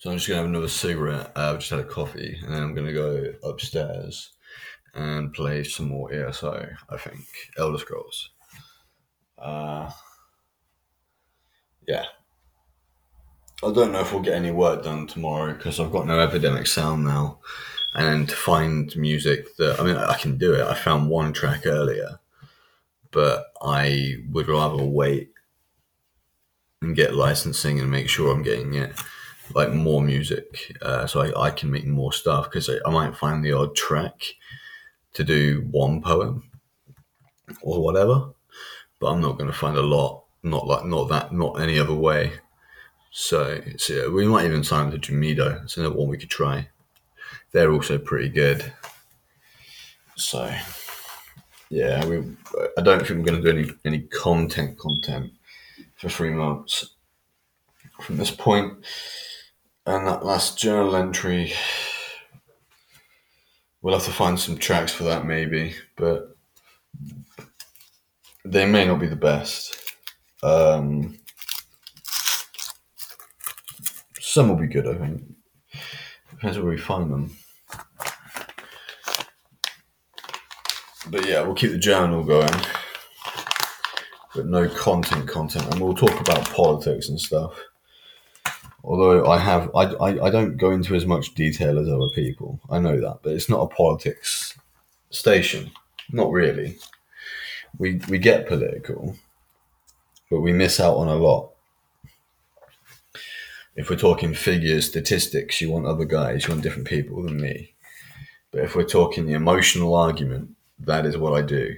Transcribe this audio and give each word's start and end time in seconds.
So 0.00 0.10
I'm 0.10 0.16
just 0.16 0.28
gonna 0.28 0.38
have 0.38 0.48
another 0.48 0.66
cigarette. 0.66 1.30
Uh, 1.36 1.52
I've 1.52 1.58
just 1.58 1.70
had 1.70 1.80
a 1.80 1.84
coffee, 1.84 2.38
and 2.42 2.54
then 2.54 2.62
I'm 2.62 2.74
gonna 2.74 2.92
go 2.92 3.34
upstairs 3.42 4.30
and 4.94 5.30
play 5.34 5.62
some 5.62 5.88
more 5.88 6.10
ESO. 6.10 6.70
I 6.88 6.96
think 6.96 7.20
Elder 7.58 7.76
Scrolls. 7.76 8.30
Uh, 9.38 9.90
yeah. 11.86 12.06
I 13.62 13.72
don't 13.72 13.92
know 13.92 14.00
if 14.00 14.10
we'll 14.10 14.22
get 14.22 14.36
any 14.36 14.50
work 14.50 14.84
done 14.84 15.06
tomorrow 15.06 15.52
because 15.52 15.78
I've 15.78 15.92
got 15.92 16.06
no 16.06 16.18
epidemic 16.18 16.66
sound 16.66 17.04
now. 17.04 17.40
And 17.92 18.26
to 18.26 18.34
find 18.34 18.90
music 18.96 19.54
that 19.58 19.78
I 19.78 19.84
mean, 19.84 19.96
I 19.96 20.14
can 20.14 20.38
do 20.38 20.54
it. 20.54 20.62
I 20.62 20.76
found 20.76 21.10
one 21.10 21.34
track 21.34 21.66
earlier, 21.66 22.20
but 23.10 23.52
I 23.60 24.14
would 24.30 24.48
rather 24.48 24.82
wait 24.82 25.32
and 26.80 26.96
get 26.96 27.14
licensing 27.14 27.78
and 27.78 27.90
make 27.90 28.08
sure 28.08 28.32
I'm 28.32 28.42
getting 28.42 28.72
it 28.72 28.94
like 29.54 29.72
more 29.72 30.02
music, 30.02 30.76
uh, 30.82 31.06
so 31.06 31.20
I, 31.20 31.46
I 31.46 31.50
can 31.50 31.70
make 31.70 31.86
more 31.86 32.12
stuff 32.12 32.44
because 32.44 32.68
I, 32.68 32.76
I 32.86 32.90
might 32.90 33.16
find 33.16 33.44
the 33.44 33.52
odd 33.52 33.74
track 33.74 34.22
to 35.14 35.24
do 35.24 35.66
one 35.70 36.00
poem 36.02 36.50
or 37.62 37.82
whatever, 37.82 38.30
but 38.98 39.08
I'm 39.08 39.20
not 39.20 39.38
going 39.38 39.50
to 39.50 39.56
find 39.56 39.76
a 39.76 39.82
lot. 39.82 40.24
Not 40.42 40.66
like 40.66 40.86
not 40.86 41.08
that 41.10 41.32
not 41.32 41.60
any 41.60 41.78
other 41.78 41.94
way. 41.94 42.32
So, 43.10 43.60
so 43.76 44.10
we 44.10 44.26
might 44.26 44.46
even 44.46 44.64
sign 44.64 44.90
to 44.90 44.98
Jamendo. 44.98 45.62
It's 45.64 45.76
another 45.76 45.96
one 45.96 46.08
we 46.08 46.16
could 46.16 46.30
try. 46.30 46.68
They're 47.52 47.72
also 47.72 47.98
pretty 47.98 48.28
good. 48.28 48.72
So 50.16 50.54
yeah, 51.70 52.04
we. 52.06 52.18
I 52.76 52.82
don't 52.82 53.06
think 53.06 53.18
we're 53.20 53.32
going 53.32 53.42
to 53.42 53.52
do 53.52 53.58
any 53.58 53.70
any 53.84 54.00
content 54.08 54.78
content 54.78 55.32
for 55.96 56.08
three 56.08 56.30
months 56.30 56.94
from 58.00 58.16
this 58.16 58.30
point. 58.30 58.84
And 59.90 60.06
that 60.06 60.24
last 60.24 60.56
journal 60.56 60.94
entry, 60.94 61.52
we'll 63.82 63.94
have 63.94 64.04
to 64.04 64.12
find 64.12 64.38
some 64.38 64.56
tracks 64.56 64.92
for 64.92 65.02
that 65.02 65.26
maybe, 65.26 65.74
but 65.96 66.36
they 68.44 68.66
may 68.66 68.86
not 68.86 69.00
be 69.00 69.08
the 69.08 69.16
best. 69.16 69.96
Um, 70.44 71.18
some 74.20 74.48
will 74.48 74.54
be 74.54 74.68
good, 74.68 74.86
I 74.86 74.94
think. 74.94 75.24
Depends 76.30 76.56
where 76.56 76.70
we 76.70 76.78
find 76.78 77.12
them. 77.12 77.36
But 81.08 81.26
yeah, 81.26 81.40
we'll 81.40 81.56
keep 81.56 81.72
the 81.72 81.78
journal 81.78 82.22
going, 82.22 82.54
but 84.36 84.46
no 84.46 84.68
content, 84.68 85.28
content, 85.28 85.64
and 85.64 85.80
we'll 85.80 85.94
talk 85.94 86.20
about 86.20 86.48
politics 86.50 87.08
and 87.08 87.20
stuff. 87.20 87.60
Although 88.90 89.24
I 89.30 89.38
have, 89.38 89.70
I, 89.72 89.84
I, 89.84 90.26
I 90.26 90.30
don't 90.30 90.56
go 90.56 90.72
into 90.72 90.96
as 90.96 91.06
much 91.06 91.36
detail 91.36 91.78
as 91.78 91.88
other 91.88 92.08
people. 92.12 92.58
I 92.68 92.80
know 92.80 93.00
that, 93.00 93.20
but 93.22 93.34
it's 93.34 93.48
not 93.48 93.62
a 93.62 93.72
politics 93.72 94.58
station. 95.10 95.70
Not 96.10 96.32
really. 96.32 96.76
We 97.78 98.00
we 98.08 98.18
get 98.18 98.48
political, 98.48 99.14
but 100.28 100.40
we 100.40 100.52
miss 100.52 100.80
out 100.80 100.96
on 100.96 101.06
a 101.06 101.14
lot. 101.14 101.50
If 103.76 103.90
we're 103.90 103.94
talking 103.94 104.34
figures, 104.34 104.88
statistics, 104.88 105.60
you 105.60 105.70
want 105.70 105.86
other 105.86 106.04
guys, 106.04 106.42
you 106.42 106.50
want 106.50 106.64
different 106.64 106.88
people 106.88 107.22
than 107.22 107.40
me. 107.40 107.72
But 108.50 108.64
if 108.64 108.74
we're 108.74 108.82
talking 108.82 109.24
the 109.24 109.34
emotional 109.34 109.94
argument, 109.94 110.56
that 110.80 111.06
is 111.06 111.16
what 111.16 111.34
I 111.34 111.42
do. 111.42 111.76